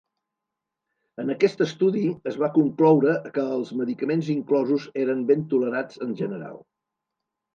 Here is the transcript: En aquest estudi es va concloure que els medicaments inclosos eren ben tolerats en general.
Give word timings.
En 1.23 1.27
aquest 1.33 1.59
estudi 1.65 2.01
es 2.31 2.37
va 2.43 2.49
concloure 2.55 3.13
que 3.37 3.43
els 3.57 3.71
medicaments 3.81 4.31
inclosos 4.37 4.89
eren 5.05 5.23
ben 5.33 5.47
tolerats 5.53 6.01
en 6.07 6.17
general. 6.23 6.57